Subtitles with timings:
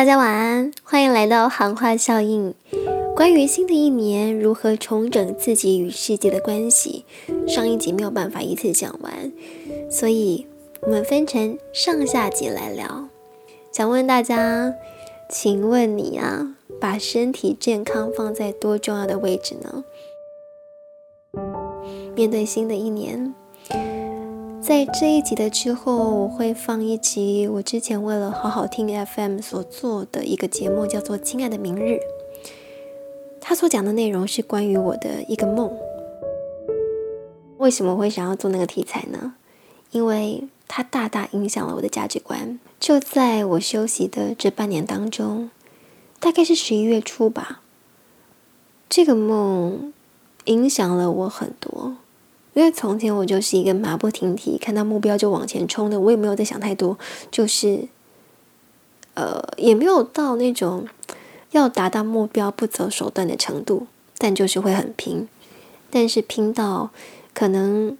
[0.00, 2.54] 大家晚安，欢迎来到行话效应。
[3.14, 7.04] 关于新的一年如何重整自己与世界的关系，
[7.46, 9.30] 上一集没有办法一次讲完，
[9.90, 10.46] 所以
[10.80, 13.10] 我们分成上下集来聊。
[13.72, 14.72] 想问大家，
[15.28, 19.84] 请问你啊，把身体健康放在多重要的位置呢？
[22.16, 23.34] 面对新的一年。
[24.62, 31.94] 在这一集的之后，我会放一集我之前为了好好听 FM 所做的一个节目，叫做《亲爱的明日》。
[33.40, 35.74] 他所讲的内容是关于我的一个梦。
[37.56, 39.34] 为什么会想要做那个题材呢？
[39.92, 42.60] 因为它大大影响了我的价值观。
[42.78, 45.50] 就在我休息的这半年当中，
[46.20, 47.62] 大概是十一月初吧，
[48.88, 49.92] 这个梦
[50.44, 51.96] 影响了我很多。
[52.52, 56.98] 因为从前我就是一个马不停蹄，看到目标就往前冲的，我也没有在想太多，
[57.30, 57.86] 就是，
[59.14, 60.88] 呃，也没有到那种
[61.52, 63.86] 要达到目标不择手段的程度，
[64.18, 65.28] 但就是会很拼。
[65.90, 66.90] 但是拼到
[67.32, 67.96] 可能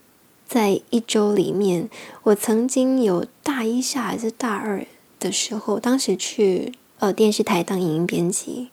[0.46, 1.88] 在一周里面，
[2.24, 4.84] 我曾经有大一下还是大二
[5.20, 8.70] 的时候，当时去呃电视台当影音编辑，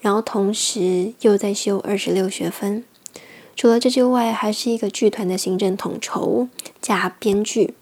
[0.00, 2.84] 然后同时又在修二十六学分。
[3.56, 6.46] 除了这之外，还是一个剧团的行政统筹
[6.80, 7.72] 加编剧，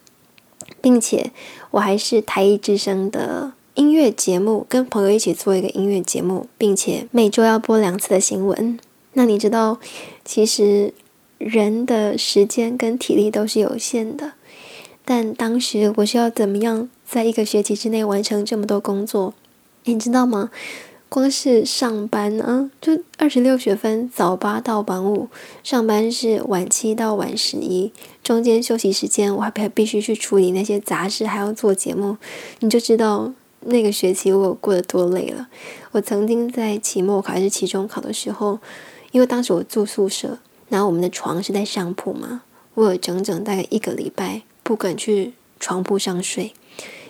[0.81, 1.31] 并且
[1.71, 8.79] 我还是台艺之声的音乐节目，跟朋友一起做一个音乐节目，并且每周要播两次的新闻。
[9.13, 9.79] 那你知道，
[10.23, 10.93] 其实
[11.37, 14.31] 人的时间跟体力都是有限的，
[15.03, 19.33] 但当时我是要怎么样在一个学期之内完成这么多工作？
[19.83, 20.49] 你知道吗？
[21.15, 25.29] 光是上班啊，就二十六学分，早八到晚五；
[25.63, 32.17] 上班是晚七到晚十一，中间休息时间我还还必须去处理那些杂事，还要做节目。
[32.59, 35.47] 你就知道那个学期我过得多累了。
[35.93, 38.59] 我曾经在期末考还是期中考的时候，
[39.13, 42.41] 因为当时我住宿舍，然后我们的床是在上铺嘛，
[42.73, 45.31] 我有整整大概一个礼拜不敢去
[45.61, 46.51] 床铺上睡。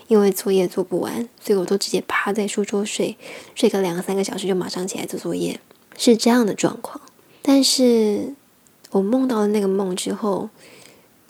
[0.08, 3.18] 因为作业做不完，所以我都直接趴在书桌睡，
[3.56, 5.60] 睡个两三个小时就马上起来做作业，
[5.98, 7.02] 是这样的状况。
[7.42, 8.34] 但是
[8.92, 10.50] 我梦到了那个梦之后，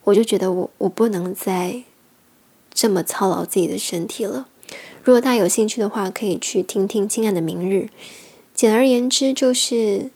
[0.04, 1.84] 我就觉得我我不能再
[2.74, 4.48] 这么操劳自己的身体了。
[5.04, 7.84] 如果大家有兴趣的话，可以去听听《亲爱的明日》。
[8.54, 10.10] 简而言之，就是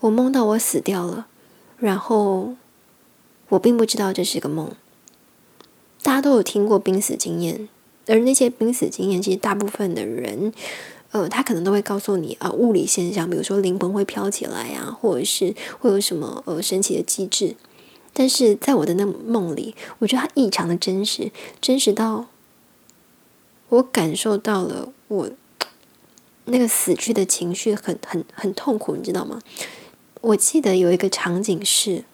[0.00, 1.26] 我梦到我死掉了，
[1.78, 2.54] 然后
[3.50, 4.72] 我并不知道这是个梦。
[6.02, 7.68] 大家都有听过濒死经验。
[8.06, 10.52] 而那些濒死经验，其实大部分的人，
[11.12, 17.54] 呃，他可能都会告诉你啊，物理现象，比如说灵魂会飘起来啊，或者是会有什么呃神奇的机制。
[18.12, 21.30] 但是在我的那梦里，我觉得它异常的真实，
[21.60, 22.26] 真实到
[23.68, 25.30] 我感受到了我
[26.46, 29.40] 那个死去的情绪，很很很痛苦，你知道吗？
[30.20, 32.04] 我记得有一个场景是，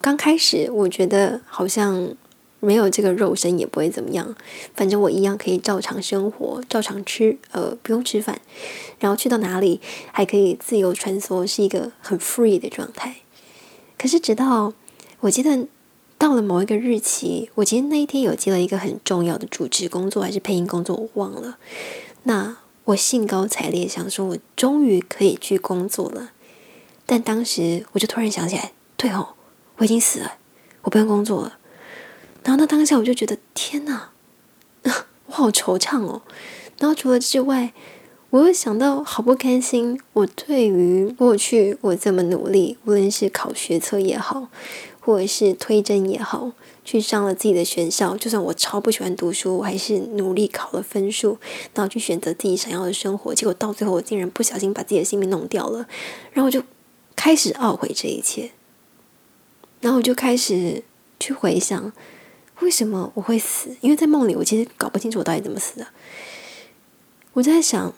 [0.00, 2.14] 刚开始我觉得好像。
[2.60, 4.36] 没有这个肉身也不会怎么样，
[4.74, 8.40] 反正我一样可以照常生活，照常吃，呃，不用吃饭，
[8.98, 9.80] 然后去到哪里
[10.12, 13.16] 还可以自由穿梭，是一个很 free 的状态。
[13.98, 14.72] 可是直到
[15.20, 15.66] 我记得
[16.16, 21.58] 到了某一个日期，我其实那一天有接了一个很重要的主持工作还是配音工作，我忘了。
[22.24, 26.32] 那我兴高采烈想说，我终于可以去工作了。
[27.06, 29.30] 但当时我就突然想起来，对哦，
[29.76, 30.34] 我已经死了，
[30.82, 31.58] 我不用工作了。
[32.42, 34.10] 然后那当下我就觉得天哪，
[35.26, 36.22] 我好惆怅哦。
[36.78, 37.72] 然后除了之外，
[38.30, 40.00] 我又想到好不开心。
[40.14, 44.48] 我对于过去我这么努力，无论是考学测也好，
[45.00, 46.52] 或者是推甄也好，
[46.84, 51.36] 去上了自己的学校，就算我超不喜欢读书，我还是努力考了分数，
[51.74, 53.34] 然后去选择自己想要的生活。
[53.34, 55.86] 结果到最后，我竟然不小心把自己的性命弄掉了。
[56.32, 56.62] 然后我就
[57.14, 58.52] 开始懊悔这一切。
[59.80, 60.82] 然后我就开始
[61.18, 61.92] 去回想。
[62.60, 63.76] 为什么我会死？
[63.80, 65.86] 因为在梦里，我其实搞不清楚我到底怎么死的。
[67.32, 67.92] 我在想，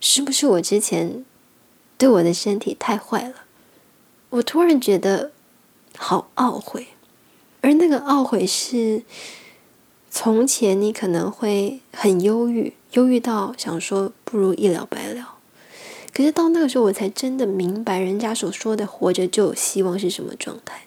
[0.00, 1.24] 是不是我之前
[1.98, 3.34] 对我的身体太坏了？
[4.30, 5.32] 我突然觉得
[5.96, 6.88] 好懊悔，
[7.62, 9.02] 而那个懊悔是
[10.10, 15.36] 从前你可能会很忧郁，忧郁到想说不如一了百了。
[16.12, 20.82] 可是到那个时候，我才真的明白人家所说的“活着就有希望”是什么状态。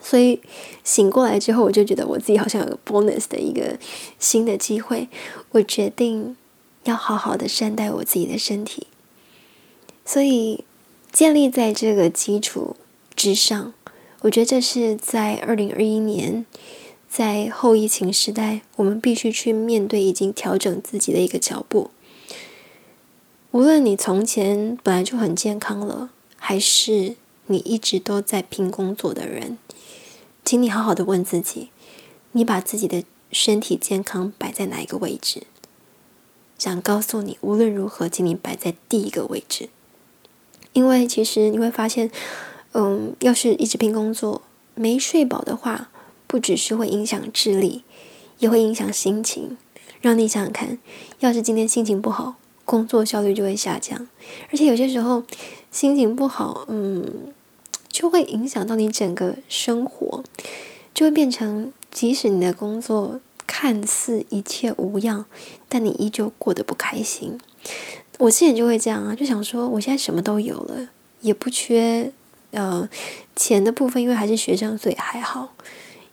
[0.00, 0.40] 所以
[0.84, 3.78] 醒过来之后，我就觉得我自己好像有个 bonus 的一个
[4.18, 5.08] 新的机会。
[5.52, 6.36] 我决定
[6.84, 8.86] 要好好的善待我自己的身体。
[10.04, 10.64] 所以
[11.10, 12.76] 建立在这个基础
[13.16, 13.74] 之上，
[14.20, 16.46] 我觉得这是在二零二一年
[17.08, 21.90] 在后疫情时代，我们必须去面对已经调整自己的一个脚步。
[23.50, 27.16] 无论你从前本来就很健康了，还是
[27.46, 29.56] 你一直都在拼工作的人，
[30.46, 31.70] 请你好好的问自己：
[32.30, 33.02] 你把自己的
[33.32, 35.42] 身体健康摆在哪一个位置？
[36.56, 39.68] 想告诉你，无论如何，请你摆在第一个位置。
[40.72, 42.12] 因为其实你会发现，
[42.74, 44.42] 嗯，要是一直拼工作，
[44.76, 45.90] 没睡饱的话，
[46.28, 47.82] 不只是会影响智力，
[48.38, 49.58] 也会影响心情。
[50.00, 50.78] 让你想想看，
[51.18, 54.06] 要是今天心情不好，工作效率就会下降。
[54.52, 55.24] 而且有些时候
[55.72, 57.34] 心情不好，嗯，
[57.96, 60.22] 就会影响到你整个生活，
[60.92, 63.20] 就会变成，即使你的工作。
[63.46, 65.24] 看似一切无恙，
[65.66, 67.40] 但你依旧过得不开心。
[68.18, 70.88] 我之前就会这样啊，就想说，我现在什么都有了，
[71.22, 72.12] 也不缺
[72.50, 72.86] 呃
[73.34, 75.54] 钱的部分，因为还是学生，所以还好。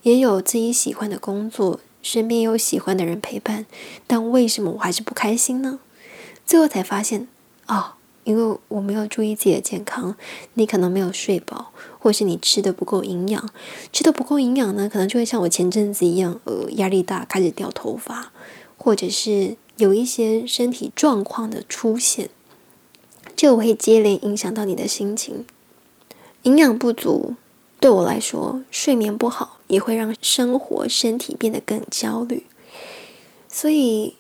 [0.04, 3.66] 也有自己喜欢的工作，身边有喜欢的人陪伴，
[4.08, 5.80] 但为什么我还是不开心呢？
[6.46, 7.28] 最后才发现，
[7.68, 7.96] 哦。
[8.24, 10.16] 因为我没有注意自己的健康，
[10.54, 13.50] 你可能没有睡饱，或是你吃的不够营养，
[13.92, 18.32] 吃的不够营养呢，可能就会像我前阵子一样，呃，压力大，开始掉头发，
[18.78, 22.30] 或者是有一些身体状况的出现，
[23.36, 25.46] 就会接连影响到你的心情。
[26.44, 27.36] 营养不足
[27.80, 32.46] 对我来说，睡眠不好也会让生活身体变得更焦虑，
[33.50, 34.16] 所以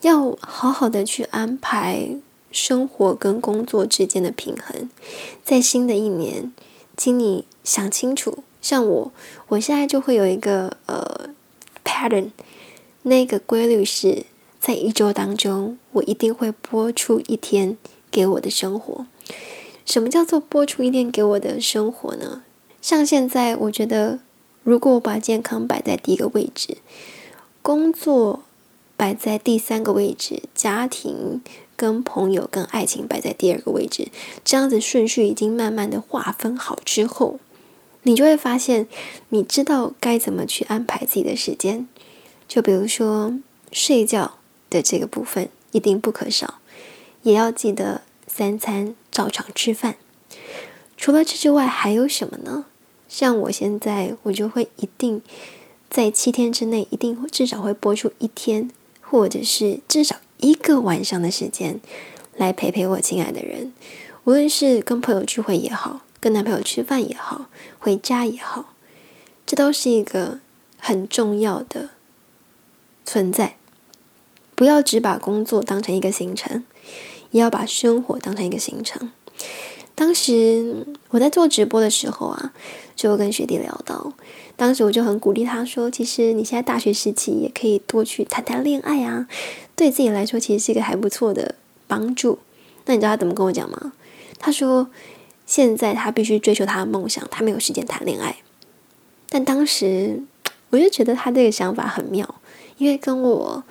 [0.00, 2.16] 要好好的去安排。
[2.50, 4.88] 生活跟工作之间的平衡，
[5.44, 6.52] 在新的一年，
[6.96, 8.42] 请你想清楚。
[8.60, 9.12] 像我，
[9.48, 11.30] 我现在就会有一个呃
[11.84, 12.30] pattern，
[13.02, 14.24] 那个规律是
[14.58, 17.78] 在一周当中，我一定会播出一天
[18.10, 19.06] 给我的生活。
[19.86, 22.42] 什么叫做播出一天给我的生活呢？
[22.82, 24.18] 像现在，我觉得
[24.62, 26.78] 如果我把健康摆在第一个位置，
[27.62, 28.42] 工作
[28.96, 31.40] 摆在第三个位置，家庭。
[31.80, 34.08] 跟朋友、跟爱情摆在第二个位置，
[34.44, 37.40] 这样子顺序已经慢慢的划分好之后，
[38.02, 38.86] 你就会发现，
[39.30, 41.88] 你知道该怎么去安排自己的时间。
[42.46, 43.38] 就比如说
[43.72, 44.34] 睡觉
[44.68, 46.56] 的这个部分一定不可少，
[47.22, 49.96] 也要记得三餐照常吃饭。
[50.98, 52.66] 除了这之外，还有什么呢？
[53.08, 55.22] 像我现在，我就会一定
[55.88, 60.16] 在七天之内，一定至少会播出一天，或者是至少。
[60.40, 61.80] 一个晚上的时间
[62.36, 63.72] 来陪陪我亲爱的人，
[64.24, 67.46] 无论是跟朋友聚会也好，跟男朋友吃饭也好，
[67.78, 68.74] 回家也好，
[69.46, 70.40] 这都是一个
[70.78, 71.90] 很重要的
[73.04, 73.56] 存在。
[74.54, 76.64] 不要只把工作当成一个行程，
[77.30, 79.10] 也要把生活当成一个行程。
[79.94, 82.52] 当时我在做直播的时候啊，
[82.96, 84.12] 就跟学弟聊到，
[84.60, 89.26] 当时我就很鼓励他说：“其实你现在大学时期也可以多去谈谈恋爱啊。”
[89.74, 91.54] 对自己来说，其实是一个还不错的
[91.86, 92.38] 帮助。
[92.84, 93.94] 那你知道他怎么跟我讲吗？
[94.38, 94.90] 他说
[95.46, 98.36] ：“现在他必须追求他的梦想，他没有时间谈恋爱。”
[99.30, 100.22] 但当时
[100.68, 102.34] 我就觉得他这个想法很妙，
[102.76, 103.64] 因为跟我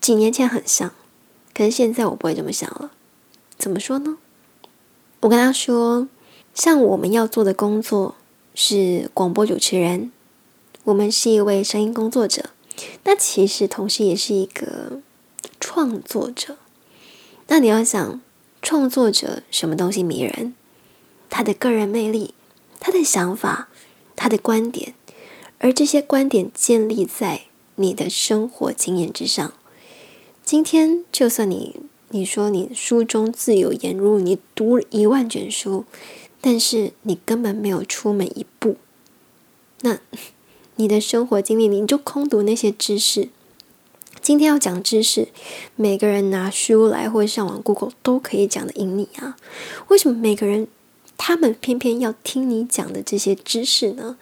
[0.00, 0.92] 几年前很像。
[1.52, 2.92] 可是现在我不会这么想了。
[3.58, 4.18] 怎么说呢？
[5.22, 6.06] 我跟他说
[6.54, 8.14] ：“像我们要做的工作
[8.54, 10.12] 是广播主持人，
[10.84, 12.50] 我们是一位声音工作者，
[13.04, 15.00] 那其实同时也是一个。”
[15.62, 16.56] 创作者，
[17.48, 18.20] 那你要想，
[18.62, 20.54] 创作者什么东西迷人？
[21.28, 22.34] 他的个人魅力，
[22.80, 23.68] 他的想法，
[24.16, 24.94] 他的观点，
[25.58, 27.42] 而这些观点建立在
[27.76, 29.52] 你的生活经验之上。
[30.42, 31.76] 今天，就算你
[32.08, 35.84] 你说你书中自有颜如你读一万卷书，
[36.40, 38.76] 但是你根本没有出门一步，
[39.82, 39.98] 那
[40.80, 43.28] 你的生活经历，你就空读那些知识。
[44.22, 45.28] 今天要讲知识，
[45.76, 49.36] 每个人拿书来或上网 Google 都可以讲的赢你啊！
[49.88, 50.68] 为什么每个人
[51.18, 54.16] 他们偏偏要听你讲的这些知识呢？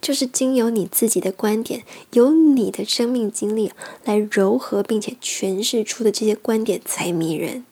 [0.00, 3.70] 就是经由你自己的观点，由你的生命经历
[4.04, 7.66] 来柔和并且诠释出的这些观点才迷人。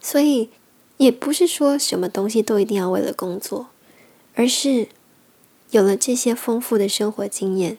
[0.00, 0.48] 所以
[0.96, 3.66] 也不是说什么东西都一定要为了工作，
[4.34, 4.88] 而是
[5.70, 7.78] 有了这些丰富的生活经验，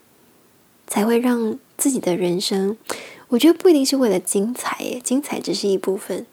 [0.88, 2.78] 才会让自己的人生。
[3.30, 6.26] 我觉得不一定是为了精彩耶，精彩只是一部分，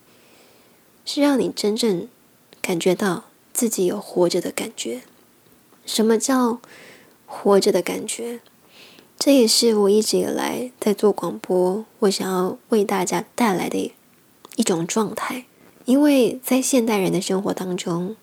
[1.04, 2.08] 是让你真正
[2.60, 5.02] 感觉到自己有活着的感觉。
[5.84, 6.60] 什么叫
[7.26, 8.40] 活着的感觉？
[9.18, 13.92] 这也是我一直以来在做广播，我想要为大家带来的
[14.56, 15.46] 一种状态。
[15.86, 18.16] 因为在现代人的生活当中，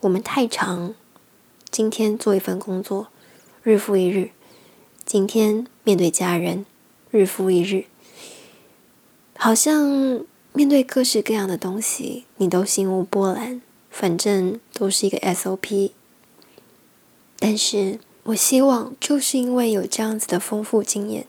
[0.00, 0.94] 我们太常
[1.74, 3.08] 今天做一份工作，
[3.64, 4.30] 日复一日。
[5.04, 6.64] 今天面对家人，
[7.10, 7.86] 日复一日，
[9.36, 15.90] 好像面对各式各样的东西，你都心无波澜，反正都是一个 SOP。
[17.40, 21.26] 但是我希望，就是因为有这样子的丰富经验，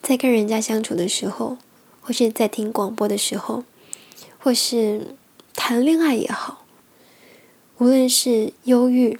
[0.00, 1.58] 在跟人家相处的时候，
[2.00, 3.64] 或是在听广播的时候，
[4.38, 5.16] 或是
[5.56, 6.64] 谈恋爱也好，
[7.78, 9.18] 无论是忧郁、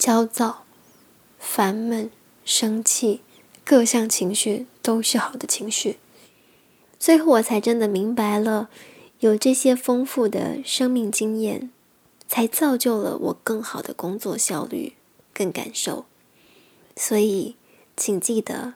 [0.00, 0.64] 焦躁、
[1.38, 2.10] 烦闷。
[2.42, 3.20] 生气，
[3.64, 5.98] 各项情绪都是好的情绪。
[6.98, 8.70] 最后，我才真的明白了，
[9.18, 11.70] 有这些丰富的生命经验，
[12.26, 14.94] 才造就了我更好的工作效率、
[15.34, 16.06] 更感受。
[16.96, 17.56] 所以，
[17.94, 18.72] 请记得，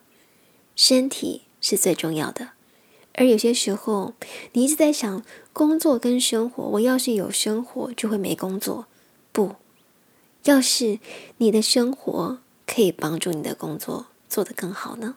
[0.77, 2.51] 身体是最重要的。
[3.15, 4.13] 而有些时候，
[4.53, 8.87] 你一直在想工作跟生活，我要是有生活，就会没工作。
[9.33, 9.57] 不，
[10.45, 10.99] 要是
[11.39, 12.39] 你的生活。
[12.67, 15.17] 可以帮助你的工作做得更好呢。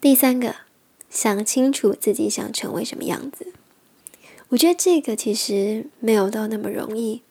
[0.00, 0.56] 第三个，
[1.08, 3.52] 想清楚自己想成为什么样子。
[4.48, 7.22] 我觉得这个其实没有到那么容易。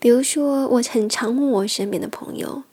[0.00, 2.64] 比如说，我很常问我身边的朋友：“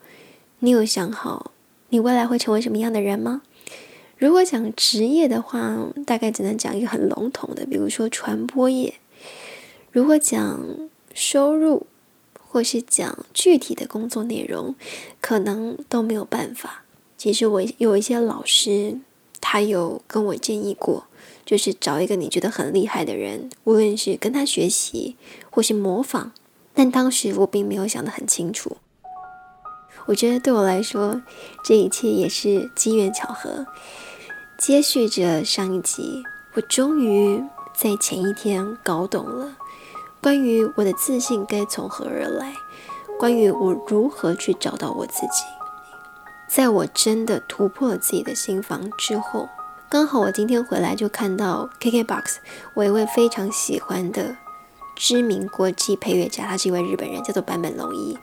[0.59, 1.51] 你有想好
[1.89, 3.43] 你未来会成为什么样的人吗？”
[4.17, 8.95] 如果讲职业的话，大概只能讲一个很笼统的，比如说传播业。
[9.91, 11.85] 如果讲收入，
[12.47, 14.75] 或是讲具体的工作内容，
[15.21, 16.83] 可能都没有办法。
[17.17, 18.99] 其实我有一些老师，
[19.41, 21.05] 他有跟我建议过，
[21.45, 25.15] 就是找一个你觉得很厉害的人，无论是跟他学习
[25.49, 26.31] 或是模仿。
[26.73, 28.77] 但当时我并没有想得很清楚。
[30.05, 31.21] 我觉得对我来说，
[31.65, 33.65] 这一切也是机缘巧合。
[34.59, 36.23] 接续着上一集，
[36.53, 37.43] 我终于
[37.75, 39.57] 在前一天搞懂了。
[40.21, 42.53] 关于我的自信该从何而来？
[43.19, 45.43] 关于我如何去找到我自己？
[46.47, 49.49] 在我真的突破了自己的心房之后，
[49.89, 52.37] 刚好我今天回来就看到 KKBOX，
[52.73, 54.37] 我一位非常喜欢的
[54.95, 58.17] 知名国际配乐家，他是一位日本人，叫做坂本龙一，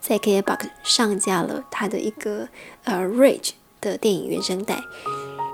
[0.00, 2.48] 在 KKBOX 上架了他的一个
[2.84, 3.50] 呃《Rage》
[3.80, 4.82] 的电影原声带。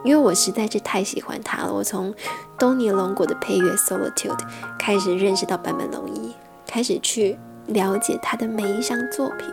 [0.05, 2.15] 因为我实在是太喜欢他了，我从
[2.59, 4.37] 东尼龙果的配乐《Solitude》
[4.79, 6.35] 开始认识到坂本龙一，
[6.67, 9.49] 开始去了解他的每一项作品，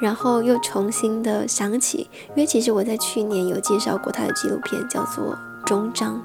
[0.00, 5.36] 然后又重新的想起，因为其实我在去年有介绍过他的纪录片，叫做
[5.66, 6.22] 《终章》。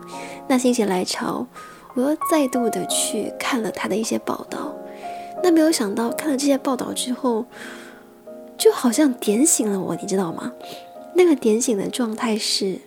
[0.48, 1.48] 那心血来潮，
[1.96, 4.75] 我又再度的去看了他的一些报道。
[5.42, 7.46] 那没有想到，看了这些报道之后，
[8.60, 10.52] 就好像点醒了我，你知道吗？
[11.16, 12.80] 那个点醒的状态是。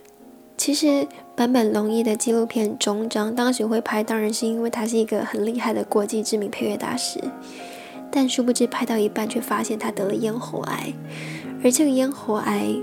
[0.57, 7.19] 其实坂本龙一的纪录片《终章》当时会拍，当然是因为他是一个很厉害的国际知名配乐大师。
[8.11, 10.91] 但殊不知拍到一半，却发现他得了咽喉癌，
[11.63, 12.75] 而这个咽喉癌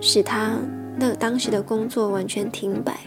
[0.00, 0.58] 使他
[0.98, 2.98] 那当时的工作完全停摆，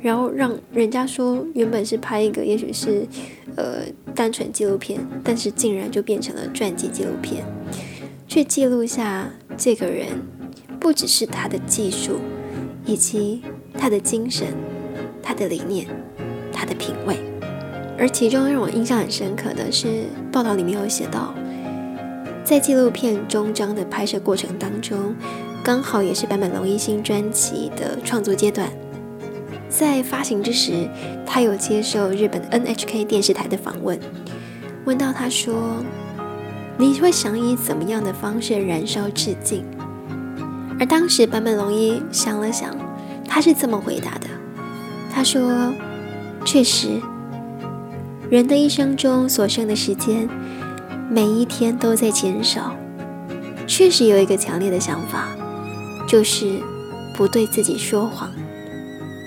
[0.00, 3.06] 然后让人家说原本是拍一个，也许是
[3.56, 3.82] 呃
[4.14, 7.44] 单纯纪录片，但是竟然就变成了传记纪录片，
[8.26, 10.06] 去记录下这个人
[10.80, 12.18] 不只是他的技术。
[12.86, 13.42] 以及
[13.78, 14.48] 他的精神、
[15.22, 15.86] 他的理念、
[16.52, 17.16] 他的品味，
[17.96, 21.32] 而其中让我印象很深刻的是，报道里面有写到，
[22.44, 25.14] 在纪录片终章的拍摄过程当中，
[25.62, 28.68] 刚好也是坂本龙一新专辑的创作阶段，
[29.68, 30.88] 在发行之时，
[31.24, 33.98] 他有接受日本 NHK 电视台的访问，
[34.84, 35.84] 问到他说
[36.76, 39.64] ：“你会想以怎么样的方式燃烧致敬？”
[40.80, 42.74] 而当时坂本龙一想了想，
[43.28, 44.26] 他是这么回答的
[45.14, 45.72] ：“他说，
[46.44, 47.00] 确实，
[48.30, 50.28] 人的一生中所剩的时间，
[51.10, 52.74] 每一天都在减少。
[53.66, 55.28] 确实有一个强烈的想法，
[56.08, 56.60] 就是
[57.14, 58.30] 不对自己说谎。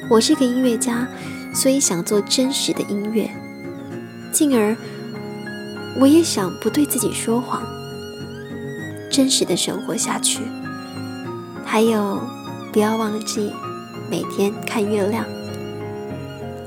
[0.10, 1.08] 我是个音乐家，
[1.54, 3.30] 所以想做真实的音乐，
[4.34, 4.76] 进而
[6.00, 7.62] 我也想不对自己说谎，
[9.12, 10.42] 真实的生活下去。”
[11.64, 12.20] 还有，
[12.74, 13.54] 不要忘记
[14.12, 15.26] 每天看月亮。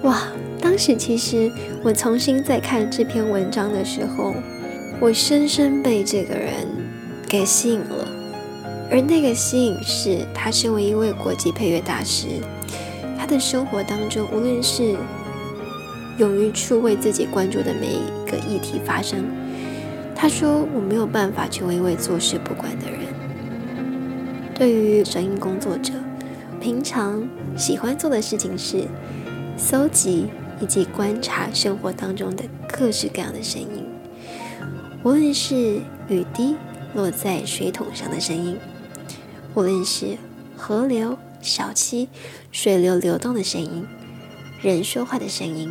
[0.05, 0.23] 哇！
[0.63, 4.35] 当时其实我重新在看这篇文章的时候，
[4.99, 6.55] 我深深被这个人
[7.29, 8.09] 给吸引了。
[8.91, 12.29] 而那个吸引是他身为一位国际配乐大师，
[13.19, 14.97] 他的生活当中，无论是
[16.17, 19.23] 勇于去为自己关注的每一个议题发声。
[20.15, 23.01] 他说：“我没有办法成为一位坐视不管的人。”
[24.57, 25.93] 对于声音工作者，
[26.65, 27.29] 平常
[27.59, 28.89] 喜欢做的事情是
[29.59, 30.29] 搜集
[30.63, 33.85] 以及观察生活当中的各式各样的声音，
[35.03, 36.57] 无论是雨滴
[36.95, 38.57] 落在水桶上的声音，
[39.55, 40.17] 无论是
[40.57, 42.09] 河流、小溪、
[42.51, 43.87] 水流流动的声音，
[44.63, 45.71] 人说话的声音，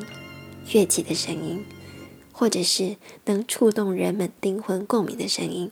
[0.73, 1.65] 乐器的声音，
[2.31, 5.71] 或者是能触动人们灵魂共鸣的声音，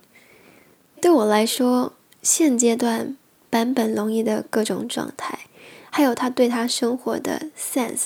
[1.00, 3.16] 对我来说，现阶段
[3.52, 5.42] 坂本龙一的各种状态，
[5.92, 8.06] 还有他对他生活的 sense，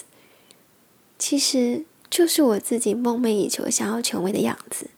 [1.19, 4.89] 其实就是我自己梦寐以求想要成为的样子。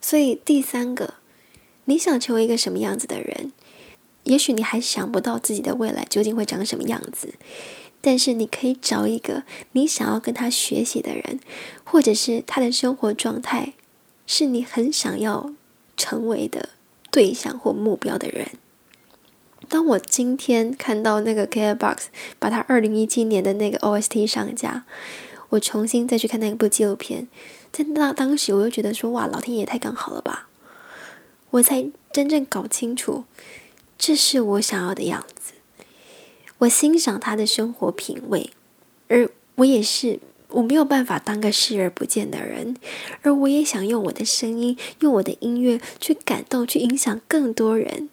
[0.00, 1.14] 所以第三个，
[1.86, 3.52] 你想成为一个什么样子的人？
[4.24, 7.34] 也许你还想不到自己的未来究竟会长什么样子，
[8.00, 9.42] 但是你可以找一个
[9.72, 11.40] 你想要跟他学习的人，
[11.82, 13.72] 或者是他的生活状态
[14.28, 15.52] 是你很想要
[15.96, 16.68] 成为的
[17.10, 18.52] 对象或目标的人。
[19.68, 21.96] 当我今天看到那个 Carebox
[22.38, 24.84] 把他二零一七年的那个 OST 上架，
[25.50, 27.28] 我重新再去看那部纪录片，
[27.70, 30.48] 在那当时我又觉得说哇，老天爷太刚好了吧！
[31.50, 33.24] 我才真正搞清楚。
[33.98, 35.52] 这是我想要的样子。
[36.58, 38.50] 我欣赏他的生活品味，
[39.08, 42.76] 而我也是我没有办法当个视而不见的人，
[43.22, 48.08] 而我也想用我的声音，用我的音乐去感动，去影响更多人。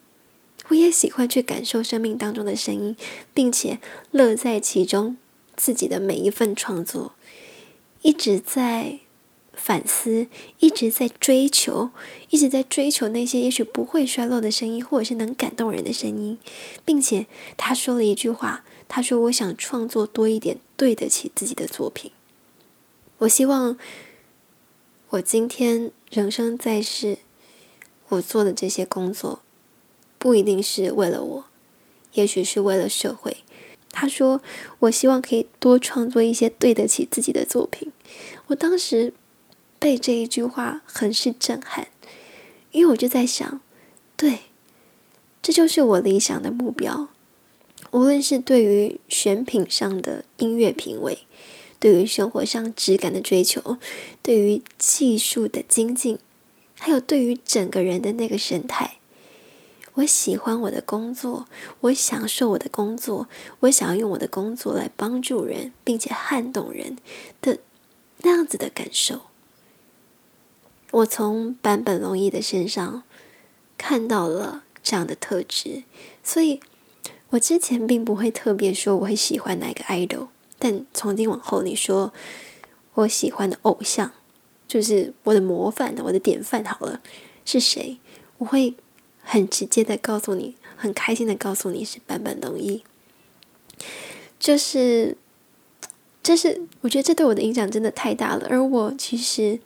[0.70, 2.96] 我也喜欢去感受生命当中的声音，
[3.34, 3.80] 并且
[4.12, 5.18] 乐在其中。
[5.56, 7.14] 自己的每一份创作，
[8.02, 9.00] 一直在。
[9.62, 10.28] 反思，
[10.60, 11.90] 一直在追求，
[12.30, 16.40] 一直在追求那些也许不会衰落的声音，或者是能感动人的声音，
[16.86, 22.10] 并且他说了一句话，他说：“我想创作多一点对得起自己的作品。”
[23.20, 23.78] 我希望
[25.10, 27.18] 我今天人生在世，
[28.08, 29.42] 我做的这些工作，
[30.20, 31.46] 不一定是为了我，
[32.14, 33.38] 也许是为了社会。
[33.92, 34.44] 他说
[34.80, 37.92] ：“我希望可以多创作一些对得起自己的作品。”
[38.46, 39.14] 我当时。
[39.82, 41.88] 被这一句话很是震撼，
[42.74, 43.62] 因为我就在想，
[44.18, 44.40] 对，
[45.42, 47.08] 这就是我理想的目标。
[47.92, 51.20] 无论是对于选品上的音乐品味，
[51.80, 53.78] 对于生活上质感的追求，
[54.22, 56.20] 对于技术的精进，
[56.78, 58.99] 还有对于整个人的那个神态，
[60.00, 61.48] 我喜欢我的工作，
[61.82, 63.28] 我享受我的工作，
[63.62, 66.98] 我想要用我的工作来帮助人，并且撼动人
[67.42, 67.60] 的
[68.20, 69.22] 那样子的感受。
[70.92, 73.04] 我从坂本龙一的身上
[73.78, 75.84] 看到了这样的特质，
[76.24, 76.62] 所以
[77.32, 82.14] 我之前并不会特别说我会喜欢哪个 idol，但从今往后你说
[82.94, 84.12] 我喜欢的偶像，
[84.66, 87.02] 就是我的模范，我的典范好了，
[87.44, 87.98] 是谁？
[88.38, 88.74] 我会
[89.32, 92.84] 很直接的告诉你，很开心的告诉你是坂本龙一，
[94.40, 95.16] 就是，
[96.24, 99.60] 这是我觉得这对我的影响真的太大了，而我其实。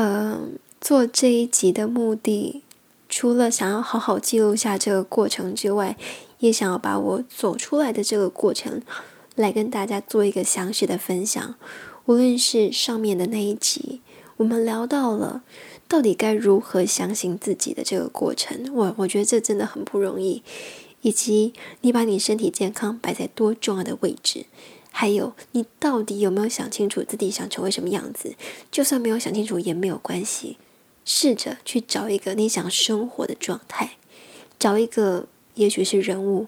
[0.00, 2.62] 嗯，做这一集的目的，
[3.08, 5.96] 除了想要好好记录下这个过程之外，
[6.38, 8.80] 也想要把我走出来的这个过程，
[9.34, 11.56] 来跟大家做一个详细的分享。
[12.04, 14.00] 无论是上面的那一集，
[14.38, 15.42] 我们聊到了
[15.86, 20.42] 到底该如何相信自己的这个过程，我我觉得这真的很不容易，
[21.02, 24.46] 以及你把你身体健康摆在多重要的位置。
[24.90, 28.34] 还有，你到底有没有想清楚自己想成为什么样子？
[28.70, 30.56] 就算没有想清楚也没有关系，
[31.04, 33.92] 试着去找一个你想生活的状态，
[34.58, 36.46] 找一个也许是人物，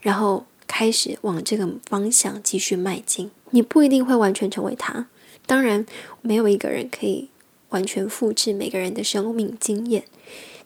[0.00, 3.30] 然后开始往这个方向继续迈进。
[3.50, 5.06] 你不一定会完全成为他，
[5.46, 5.84] 当然
[6.22, 7.28] 没有一个人可以
[7.72, 10.04] 完全复制每个人的生命经验，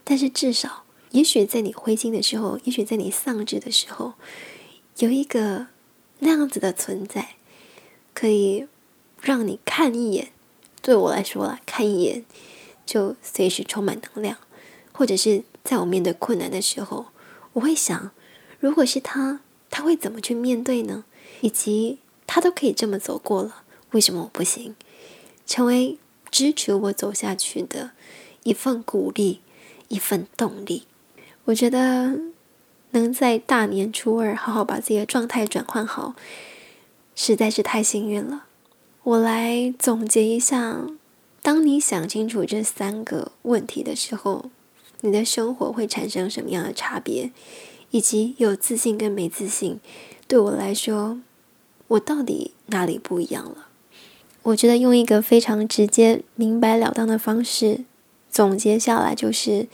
[0.05, 4.13] 但是至少，也许在你灰心的时候，也许在你丧志的时候，
[4.99, 5.67] 有一个。
[6.21, 7.35] 那样子的存在，
[8.15, 8.67] 可以
[9.21, 10.33] 让你看一眼。
[10.81, 12.25] 对我来说啦，看一眼
[12.87, 14.39] 就随时充满能量。
[14.95, 17.09] 或者是在我面对困难的时候，
[17.53, 18.13] 我会想，
[18.61, 21.05] 如果是他，他会怎么去面对呢？
[21.43, 24.75] 以及他都可以这么走过了，为什么我不行？
[25.45, 25.99] 成为
[26.31, 27.93] 支持我走下去的
[28.43, 29.41] 一份鼓励，
[29.89, 30.85] 一份动力。
[31.47, 32.19] 我觉得。
[32.93, 36.15] 能在大年初二好好把自己的状态转换好，
[37.15, 38.47] 实在是太幸运了。
[39.03, 40.81] 我来总结一下：
[41.43, 44.47] 当你想清楚这三个问题的时候，
[45.03, 47.33] 你的生活会产生什么样的差别？
[47.91, 49.79] 以及有自信跟没自信，
[50.27, 51.21] 对我来说，
[51.89, 53.66] 我到底哪里不一样了？
[54.47, 57.85] 我觉得用一个非常直接、明白了当的方式
[58.31, 59.69] 总结下来，就是。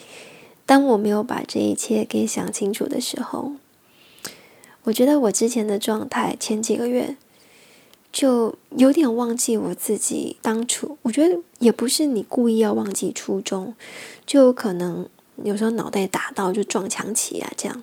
[0.64, 3.52] 当我没有把这一切给想清楚的时候，
[4.84, 7.16] 我觉得我之前的状态前几个月
[8.12, 10.96] 就有点忘记我自己当初。
[11.02, 13.74] 我觉得也不是你故意要忘记初衷，
[14.24, 15.06] 就有可能
[15.42, 17.82] 有时候脑袋打到就撞墙起啊，这样。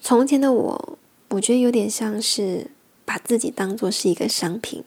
[0.00, 0.98] 从前的我，
[1.30, 2.68] 我觉得有点像是
[3.04, 4.84] 把自己当做是一个商品。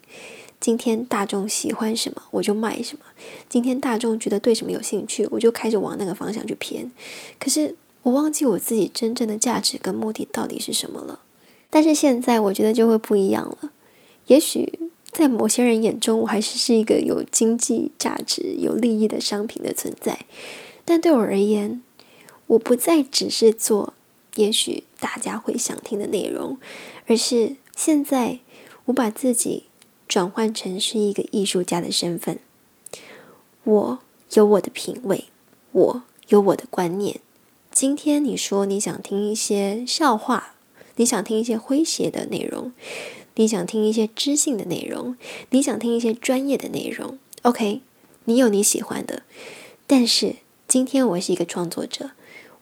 [0.60, 3.04] 今天大众喜欢什么，我就卖什么；
[3.48, 6.92] 今天大众觉得对什么有兴趣，我就开始往那个方向去偏。
[7.40, 11.20] 可是我忘记我自己真正的价值跟目的到底是什么了。
[11.70, 13.72] 但是现在我觉得就会不一样了。
[14.26, 14.80] 也许
[15.12, 20.26] 在某些人眼中，我还是是一个有经济价值、有利益的商品的存在。
[20.84, 21.84] 但对我而言，
[22.48, 23.94] 我不再只是做
[24.36, 26.58] 也许大家会想听的内容，
[27.06, 28.40] 而是现在
[28.86, 29.66] 我把自己。
[30.08, 32.40] 转换成是一个艺术家的身份，
[33.64, 34.00] 我
[34.34, 35.26] 有我的品味，
[35.72, 37.20] 我有我的观念。
[37.72, 40.56] 今天你说你想听一些笑话，
[40.96, 42.72] 你想听一些诙谐的内容，
[43.36, 45.18] 你想听一些知性的内容，
[45.50, 47.20] 你想听一些专业的内容。
[47.44, 47.82] OK，
[48.26, 49.24] 你有你喜欢的，
[49.86, 52.12] 但是今天我是一个创作者，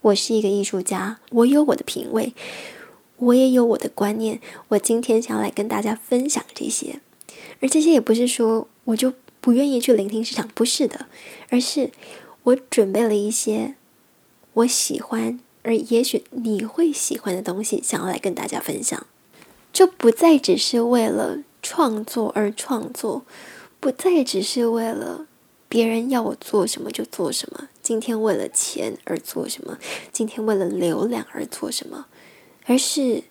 [0.02, 2.34] 我是一个艺术家，我有我的品味，
[3.18, 4.42] 我也有我的观念。
[4.70, 7.00] 我今天想要来跟大家分享这些。
[7.62, 11.08] 而这些也不是说我就不愿意去聆听市场，不是的，
[11.50, 11.92] 而是
[12.44, 13.76] 我准备了一些
[14.54, 19.06] 我喜欢，而也许你会喜欢的东西，想要来跟大家分享，
[19.72, 23.24] 就不再只是为了创作而创作，
[23.80, 25.28] 不再只是为了
[25.70, 29.78] 别人要我做什么就做什么，今天为了钱而做什么，
[30.12, 32.08] 今天为了流量而做什么，
[32.66, 33.24] 而是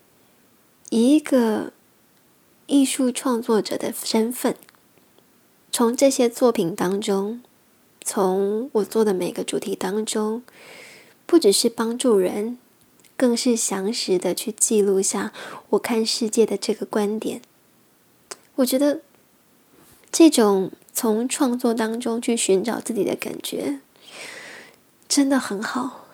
[0.91, 1.73] 一个。
[2.67, 4.57] 艺术创作者的身份，
[5.71, 7.43] 从这些作品当中，
[8.03, 10.43] 从我做的每个主题当中，
[11.27, 12.59] 不只是帮助人，
[13.17, 15.33] 更是详实的去记录下
[15.71, 17.43] 我看世界的这个观点。
[18.57, 19.01] 我觉得
[20.11, 23.81] 这种从创作当中去寻找自己的感觉，
[25.09, 26.07] 真的很好。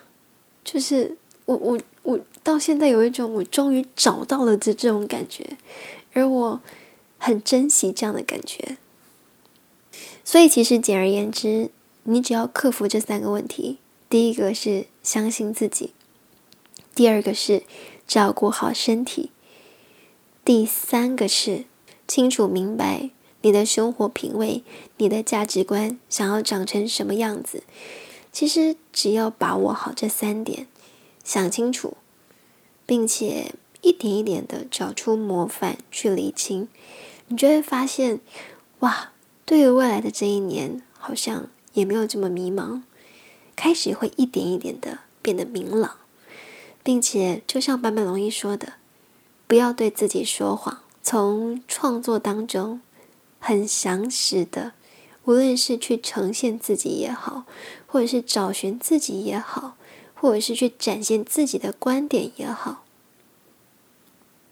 [0.65, 5.57] 就是我我我到现在有一种我终于找到了这这种感觉。
[6.13, 6.61] 而我
[7.19, 8.77] 很珍惜这样的感觉，
[10.25, 11.71] 所以其实简而言之，
[12.05, 15.93] 你只要克服这三个问题：第一个是相信自己，
[16.95, 17.63] 第二个是
[18.09, 19.31] 照顾好身体，
[20.45, 21.67] 第三个是
[22.09, 23.11] 清楚明白
[23.43, 24.65] 你的生活品味、
[24.97, 27.63] 你的价值观想要长成什么样子。
[28.33, 30.67] 其实只要把握好这三点，
[31.23, 31.97] 想清楚，
[32.85, 33.55] 并且。
[33.83, 36.69] 一点一点的找出模范去理清，
[37.29, 38.21] 你就会发现，
[38.81, 39.13] 哇，
[39.45, 42.83] 对于未来的这一年，好像也没有这么迷茫，
[43.57, 45.97] 开始会一点一点的变得明朗，
[46.83, 48.75] 并且就像坂本龙一说的，
[49.47, 52.81] 不要对自己说谎，从创作当中
[53.39, 54.73] 很详实的，
[55.25, 57.45] 无论是去呈现自己也好，
[57.87, 59.77] 或者是找寻自己也好，
[60.15, 62.85] 或者是去展现自己的观点也好。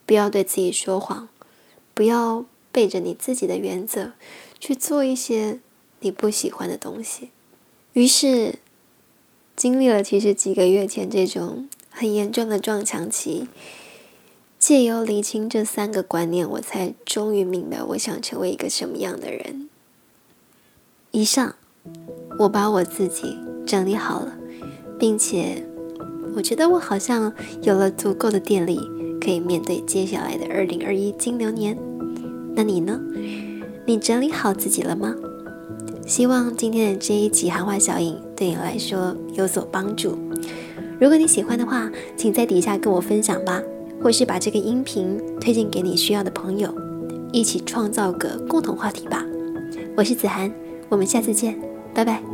[0.09, 1.29] 不要对自己说谎，
[1.93, 4.13] 不要背着你自己的原则
[4.59, 5.61] 去做一些
[6.01, 7.29] 你不喜欢的东西。
[7.93, 8.55] 于是，
[9.55, 13.49] 经历了其实几个月前这种很严重的撞墙期，
[14.59, 19.69] 借由理清这三个观念，我才终于明白我想成为一个什么样的人。
[21.11, 21.55] 以上，
[22.39, 24.35] 我把我自己整理好了，
[24.99, 25.67] 并且
[26.35, 28.81] 我觉得我好像有了足够的电力。
[29.29, 31.77] 可以面对接下来的二零二一金牛年，
[32.57, 32.99] 那你呢？
[33.85, 35.15] 你整理好自己了吗？
[36.07, 40.19] 希望今天的这一集韩话小影对你来说有所帮助。
[40.99, 43.63] 如果你喜欢的话，请在底下跟我分享吧，
[44.03, 46.75] 或是把这个音频推荐给你需要的朋友，
[47.31, 49.27] 一起创造个共同话题吧。
[49.95, 50.51] 我是子涵，
[50.89, 51.55] 我们下次见，
[51.93, 52.28] 拜拜。